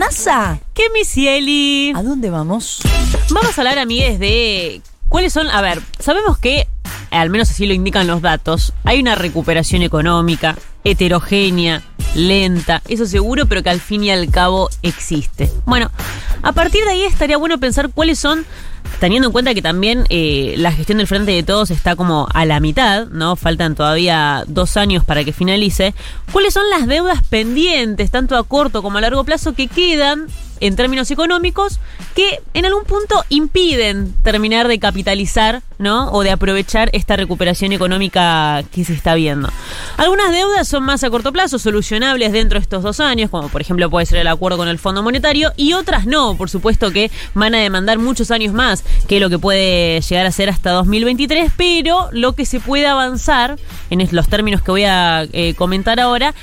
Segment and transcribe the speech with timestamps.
[0.00, 0.58] NASA.
[0.72, 1.92] ¿Qué, Misieli?
[1.94, 2.80] ¿A dónde vamos?
[3.28, 4.80] Vamos a hablar, amigues, de
[5.10, 5.50] cuáles son.
[5.50, 6.66] A ver, sabemos que,
[7.10, 11.82] al menos así lo indican los datos, hay una recuperación económica heterogénea,
[12.14, 15.52] lenta, eso seguro, pero que al fin y al cabo existe.
[15.66, 15.90] Bueno,
[16.42, 18.46] a partir de ahí estaría bueno pensar cuáles son
[19.00, 22.44] teniendo en cuenta que también eh, la gestión del Frente de Todos está como a
[22.44, 23.34] la mitad, ¿no?
[23.34, 25.94] Faltan todavía dos años para que finalice.
[26.32, 30.26] ¿Cuáles son las deudas pendientes, tanto a corto como a largo plazo, que quedan
[30.60, 31.80] en términos económicos
[32.14, 36.10] que en algún punto impiden terminar de capitalizar, ¿no?
[36.12, 39.50] O de aprovechar esta recuperación económica que se está viendo.
[39.96, 43.60] Algunas deudas son más a corto plazo, solucionables dentro de estos dos años, como por
[43.60, 47.10] ejemplo puede ser el acuerdo con el Fondo Monetario, y otras no, por supuesto que
[47.34, 51.52] van a demandar muchos años más que lo que puede llegar a ser hasta 2023,
[51.56, 53.56] pero lo que se puede avanzar
[53.90, 56.34] en los términos que voy a eh, comentar ahora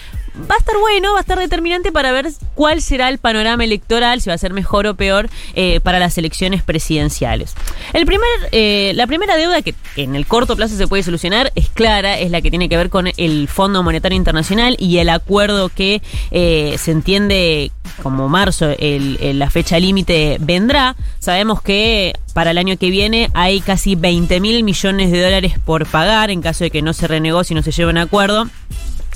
[0.49, 4.21] va a estar bueno, va a estar determinante para ver cuál será el panorama electoral,
[4.21, 7.53] si va a ser mejor o peor eh, para las elecciones presidenciales.
[7.93, 11.69] El primer, eh, la primera deuda que en el corto plazo se puede solucionar es
[11.69, 15.69] clara, es la que tiene que ver con el Fondo Monetario Internacional y el acuerdo
[15.69, 17.71] que eh, se entiende
[18.03, 20.95] como marzo, la fecha límite vendrá.
[21.19, 25.87] Sabemos que para el año que viene hay casi 20 mil millones de dólares por
[25.87, 28.47] pagar en caso de que no se renegocie y no se lleve un acuerdo.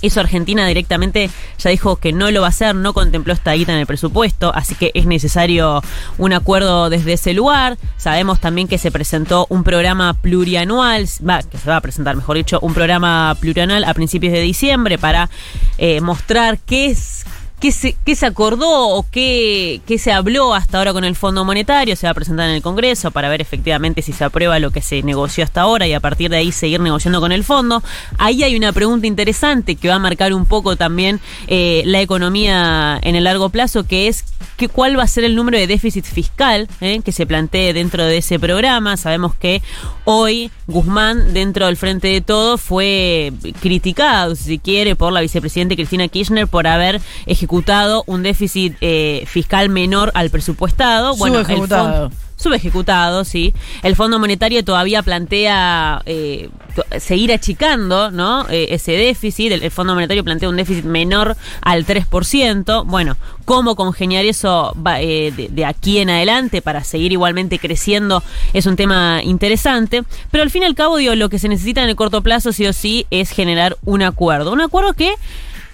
[0.02, 3.74] Eso Argentina directamente ya dijo que no lo va a hacer, no contempló esta guita
[3.74, 5.82] en el presupuesto, así que es necesario
[6.18, 7.78] un acuerdo desde ese lugar.
[7.98, 12.38] Sabemos también que se presentó un programa plurianual, va, que se va a presentar, mejor
[12.38, 15.30] dicho, un programa plurianual a principios de diciembre para
[15.78, 17.26] eh, mostrar qué es
[17.62, 21.96] qué se, acordó o qué, qué, se habló hasta ahora con el Fondo Monetario.
[21.96, 24.82] Se va a presentar en el Congreso para ver efectivamente si se aprueba lo que
[24.82, 27.84] se negoció hasta ahora y a partir de ahí seguir negociando con el fondo.
[28.18, 33.00] Ahí hay una pregunta interesante que va a marcar un poco también eh, la economía
[33.04, 34.26] en el largo plazo, que es
[34.58, 38.06] que, cuál va a ser el número de déficit fiscal eh, que se plantee dentro
[38.06, 38.98] de ese programa.
[38.98, 39.62] Sabemos que
[40.06, 46.08] hoy Guzmán, dentro del Frente de Todo, fue criticado, si quiere, por la vicepresidenta Cristina
[46.08, 51.18] Kirchner por haber ejecutado ejecutado un déficit eh, fiscal menor al presupuestado.
[51.18, 52.06] Bueno, subejecutado.
[52.06, 53.54] El subejecutado, sí.
[53.84, 56.50] El Fondo Monetario todavía plantea eh,
[56.98, 58.48] seguir achicando ¿no?
[58.50, 59.52] Eh, ese déficit.
[59.52, 62.86] El, Fondo Monetario plantea un déficit menor al 3%.
[62.86, 68.24] Bueno, ¿cómo congeniar eso de, de, aquí en adelante para seguir igualmente creciendo?
[68.54, 70.04] Es un tema interesante.
[70.32, 72.54] Pero al fin y al cabo, digo, lo que se necesita en el corto plazo,
[72.54, 74.54] sí o sí, es generar un acuerdo.
[74.54, 75.14] Un acuerdo que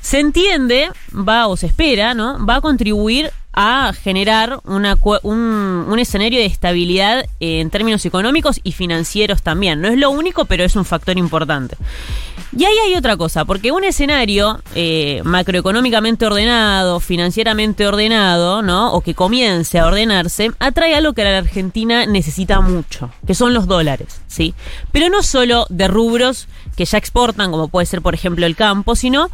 [0.01, 2.45] se entiende, va o se espera, ¿no?
[2.45, 9.41] Va a contribuir a generar una, un, escenario de estabilidad en términos económicos y financieros
[9.41, 9.81] también.
[9.81, 11.75] No es lo único, pero es un factor importante.
[12.55, 18.93] Y ahí hay otra cosa, porque un escenario eh, macroeconómicamente ordenado, financieramente ordenado, ¿no?
[18.93, 23.65] O que comience a ordenarse, atrae algo que la Argentina necesita mucho, que son los
[23.65, 24.53] dólares, ¿sí?
[24.91, 28.95] Pero no solo de rubros que ya exportan, como puede ser, por ejemplo, el campo,
[28.95, 29.31] sino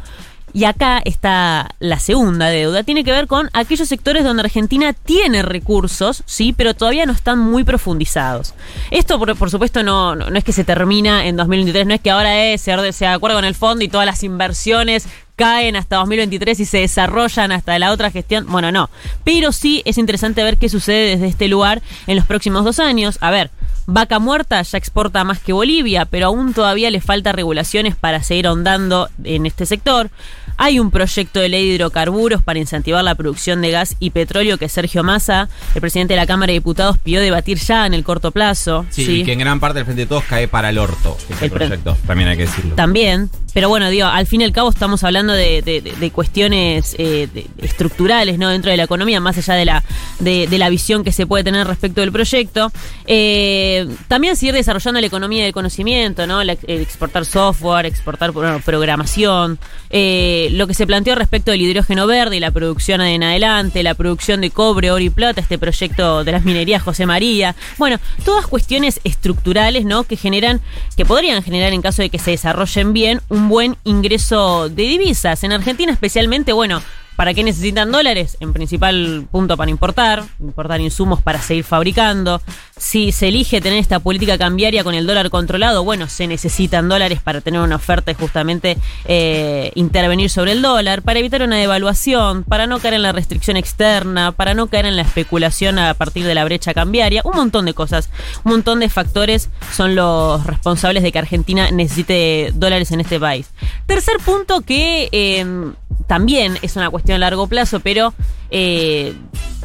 [0.54, 5.42] y acá está la segunda deuda, tiene que ver con aquellos sectores donde Argentina tiene
[5.42, 8.54] recursos, sí, pero todavía no están muy profundizados.
[8.92, 12.44] Esto, por, supuesto, no, no, es que se termina en 2023, no es que ahora
[12.44, 16.64] es, se, se acuerda con el fondo y todas las inversiones caen hasta 2023 y
[16.64, 18.46] se desarrollan hasta la otra gestión.
[18.46, 18.90] Bueno, no.
[19.24, 23.18] Pero sí es interesante ver qué sucede desde este lugar en los próximos dos años.
[23.20, 23.50] A ver,
[23.86, 28.46] Vaca Muerta ya exporta más que Bolivia, pero aún todavía le falta regulaciones para seguir
[28.46, 30.10] ahondando en este sector.
[30.56, 34.58] Hay un proyecto de ley de hidrocarburos para incentivar la producción de gas y petróleo
[34.58, 38.04] que Sergio Massa, el presidente de la Cámara de Diputados, pidió debatir ya en el
[38.04, 38.86] corto plazo.
[38.90, 41.50] Sí, y que en gran parte del Frente de Todos cae para el orto, ese
[41.50, 42.74] proyecto, también hay que decirlo.
[42.74, 47.28] También, pero bueno, digo, al fin y al cabo estamos hablando de, cuestiones eh,
[47.58, 48.48] estructurales, ¿no?
[48.48, 49.84] Dentro de la economía, más allá de la,
[50.18, 52.72] de, la visión que se puede tener respecto del proyecto.
[53.06, 56.42] Eh, también seguir desarrollando la economía del conocimiento, ¿no?
[56.42, 59.58] exportar software, exportar programación.
[59.90, 63.94] Eh, lo que se planteó respecto del hidrógeno verde y la producción en adelante, la
[63.94, 67.54] producción de cobre, oro y plata, este proyecto de las minerías José María.
[67.78, 70.04] Bueno, todas cuestiones estructurales, ¿no?
[70.04, 70.60] Que generan,
[70.96, 75.44] que podrían generar en caso de que se desarrollen bien, un buen ingreso de divisas.
[75.44, 76.82] En Argentina especialmente, bueno,
[77.16, 78.36] ¿Para qué necesitan dólares?
[78.40, 82.42] En principal punto para importar, importar insumos para seguir fabricando.
[82.76, 87.20] Si se elige tener esta política cambiaria con el dólar controlado, bueno, se necesitan dólares
[87.22, 92.42] para tener una oferta y justamente eh, intervenir sobre el dólar, para evitar una devaluación,
[92.42, 96.26] para no caer en la restricción externa, para no caer en la especulación a partir
[96.26, 98.10] de la brecha cambiaria, un montón de cosas,
[98.44, 103.50] un montón de factores son los responsables de que Argentina necesite dólares en este país.
[103.86, 105.08] Tercer punto que...
[105.12, 105.72] Eh,
[106.06, 108.14] también es una cuestión a largo plazo, pero
[108.50, 109.14] eh,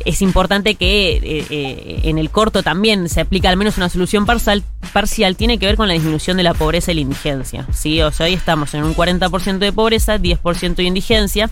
[0.05, 4.25] es importante que eh, eh, en el corto también se aplique al menos una solución
[4.25, 4.63] parcial,
[4.93, 7.67] parcial, tiene que ver con la disminución de la pobreza y la indigencia.
[7.73, 8.01] ¿sí?
[8.01, 11.49] O sea, hoy estamos en un 40% de pobreza, 10% de indigencia.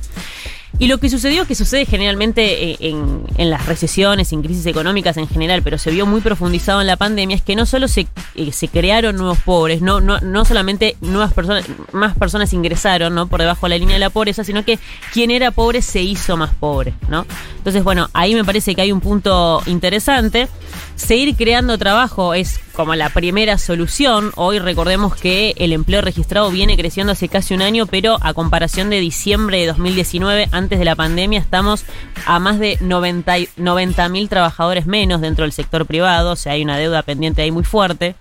[0.79, 5.17] Y lo que sucedió, que sucede generalmente eh, en, en, las recesiones, en crisis económicas
[5.17, 8.07] en general, pero se vio muy profundizado en la pandemia, es que no solo se,
[8.35, 13.27] eh, se crearon nuevos pobres, no, no, no solamente nuevas personas, más personas ingresaron ¿no?
[13.27, 14.77] por debajo de la línea de la pobreza, sino que
[15.13, 16.93] quien era pobre se hizo más pobre.
[17.09, 17.25] ¿no?
[17.57, 20.47] Entonces, bueno, ahí me parece que hay un punto interesante.
[20.97, 24.31] Seguir creando trabajo es como la primera solución.
[24.35, 28.89] Hoy recordemos que el empleo registrado viene creciendo hace casi un año, pero a comparación
[28.89, 31.85] de diciembre de 2019, antes de la pandemia, estamos
[32.25, 36.77] a más de 90 mil trabajadores menos dentro del sector privado, o sea, hay una
[36.77, 38.15] deuda pendiente ahí muy fuerte.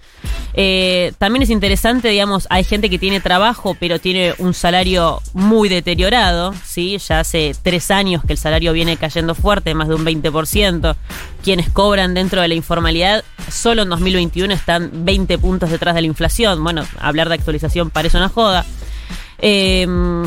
[0.59, 5.69] Eh, también es interesante, digamos, hay gente que tiene trabajo, pero tiene un salario muy
[5.69, 6.97] deteriorado, ¿sí?
[6.97, 10.97] Ya hace tres años que el salario viene cayendo fuerte, más de un 20%.
[11.45, 16.09] Quienes cobran dentro de la informalidad, solo en 2021 están 20 puntos detrás de la
[16.09, 16.65] inflación.
[16.65, 18.67] Bueno, hablar de actualización parece una joda.
[19.39, 19.87] Eh,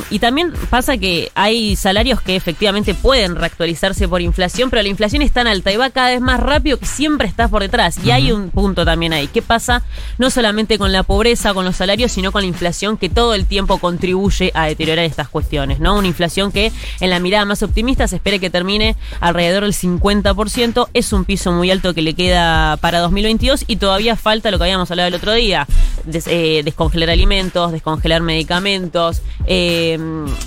[0.10, 5.22] y también pasa que hay salarios que efectivamente pueden reactualizarse por inflación, pero la inflación
[5.22, 7.98] es tan alta y va cada vez más rápido que siempre estás por detrás.
[7.98, 8.14] Y uh -huh.
[8.14, 9.28] hay un punto también ahí.
[9.28, 9.84] ¿Qué pasa
[10.18, 13.46] no solamente con la pobreza, con los salarios, sino con la inflación que todo el
[13.46, 15.80] tiempo contribuye a deteriorar estas cuestiones?
[15.80, 15.98] ¿no?
[15.98, 20.88] Una inflación que en la mirada más optimista se espera que termine alrededor del 50%.
[20.94, 24.66] Es un piso muy alto que le queda para 2022 y todavía falta lo que
[24.66, 25.68] habíamos hablado el otro día.
[26.06, 28.99] Des, eh, descongelar alimentos, descongelar medicamentos
[29.46, 29.98] eh,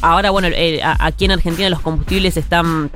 [0.01, 2.91] ahora, bueno, eh, aquí en Argentina los combustibles están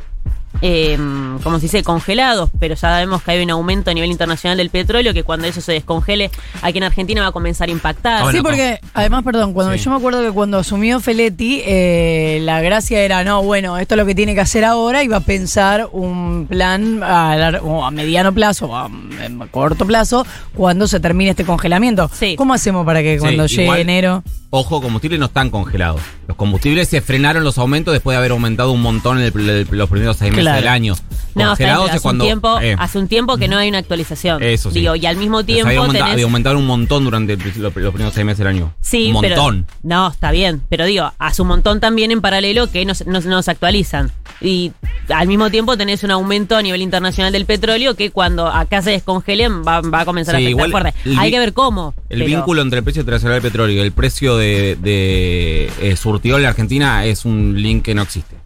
[0.63, 0.97] eh,
[1.43, 4.71] como se dice, congelados, pero ya sabemos que hay un aumento a nivel internacional del
[4.71, 6.31] petróleo, que cuando eso se descongele,
[6.63, 8.21] aquí en Argentina va a comenzar a impactar.
[8.21, 9.85] Ah, bueno, sí, porque además, perdón, cuando sí.
[9.85, 13.99] yo me acuerdo que cuando asumió Feletti, eh, la gracia era, no, bueno, esto es
[13.99, 18.33] lo que tiene que hacer ahora y va a pensar un plan a, a mediano
[18.33, 22.11] plazo, a, a, corto plazo, cuando se termine este congelamiento.
[22.13, 22.37] Sí.
[22.37, 24.23] ¿Cómo hacemos para que cuando sí, llegue igual, enero...
[24.59, 26.01] Ojo, combustibles no están congelados.
[26.27, 29.69] Los combustibles se frenaron los aumentos después de haber aumentado un montón en el, el,
[29.71, 30.57] los primeros seis meses claro.
[30.57, 30.95] del año.
[31.35, 34.43] No, Congelados hace, cuando, un tiempo, eh, hace un tiempo que no hay una actualización.
[34.43, 34.81] Eso sí.
[34.81, 35.67] Digo, y al mismo tiempo.
[35.67, 36.13] Había, aumenta, tenés...
[36.15, 38.73] había aumentado un montón durante los, los, primeros seis meses del año.
[38.81, 39.67] Sí, un montón.
[39.67, 40.63] Pero, no, está bien.
[40.71, 44.11] Pero digo, hace un montón también en paralelo que no, no, no se actualizan.
[44.41, 44.73] Y
[45.09, 48.91] al mismo tiempo tenés un aumento a nivel internacional del petróleo que cuando acá se
[48.91, 50.95] descongelen va, va a comenzar sí, a afectar fuerte.
[51.19, 51.95] Hay que ver cómo.
[52.09, 52.37] El pero...
[52.37, 54.46] vínculo entre el precio internacional del petróleo y el precio de,
[54.77, 58.37] de eh, surtidor en Argentina es un link que no existe.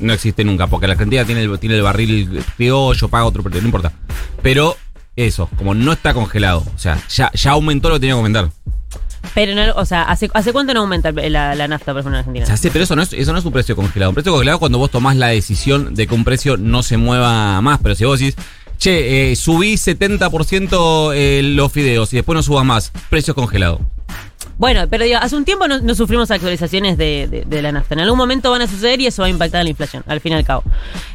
[0.00, 3.60] No existe nunca, porque la Argentina tiene el, tiene el barril criollo, paga otro precio,
[3.60, 3.92] no importa.
[4.42, 4.76] Pero
[5.16, 8.50] eso, como no está congelado, o sea, ya, ya aumentó lo que tenía que aumentar.
[9.34, 12.20] Pero no, o sea, ¿hace, ¿hace cuánto no aumenta la, la nafta, por ejemplo, en
[12.20, 12.46] Argentina?
[12.46, 14.10] Sea, sí, pero eso no, es, eso no es un precio congelado.
[14.10, 16.96] Un precio congelado es cuando vos tomás la decisión de que un precio no se
[16.96, 17.80] mueva más.
[17.82, 18.36] Pero si vos decís,
[18.78, 23.80] che, eh, subí 70% eh, los fideos y después no subas más, precio congelado.
[24.58, 27.94] Bueno, pero digo, hace un tiempo no, no sufrimos actualizaciones de, de, de, la nafta.
[27.94, 30.20] En algún momento van a suceder y eso va a impactar en la inflación, al
[30.20, 30.62] fin y al cabo.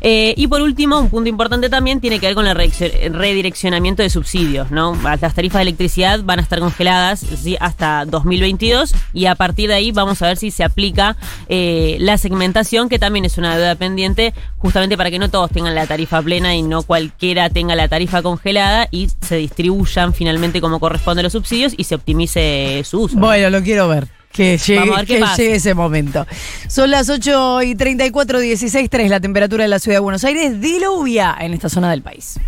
[0.01, 4.09] Eh, y por último, un punto importante también tiene que ver con el redireccionamiento de
[4.09, 4.97] subsidios, ¿no?
[5.01, 7.55] Las tarifas de electricidad van a estar congeladas ¿sí?
[7.59, 11.15] hasta 2022 y a partir de ahí vamos a ver si se aplica
[11.47, 15.75] eh, la segmentación, que también es una deuda pendiente, justamente para que no todos tengan
[15.75, 20.79] la tarifa plena y no cualquiera tenga la tarifa congelada y se distribuyan finalmente como
[20.79, 23.28] corresponde los subsidios y se optimice su uso.
[23.49, 24.07] Lo quiero ver.
[24.31, 26.25] Que llegue, que llegue ese momento.
[26.67, 30.61] Son las 8 y 34, 16, 3 la temperatura de la ciudad de Buenos Aires.
[30.61, 32.39] Diluvia en esta zona del país.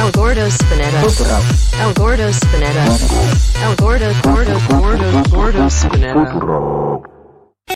[0.00, 1.02] El Gordo Spinetta.
[1.82, 2.84] El Gordo Spinetta.
[3.66, 7.13] El Gordo, Gordo, Gordo, Gordo Spinetta.